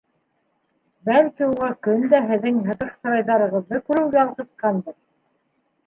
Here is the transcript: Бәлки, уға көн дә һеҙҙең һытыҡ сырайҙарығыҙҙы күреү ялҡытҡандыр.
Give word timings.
Бәлки, 1.09 1.49
уға 1.51 1.69
көн 1.89 2.09
дә 2.15 2.23
һеҙҙең 2.33 2.59
һытыҡ 2.71 2.99
сырайҙарығыҙҙы 2.99 3.85
күреү 3.91 4.13
ялҡытҡандыр. 4.21 5.03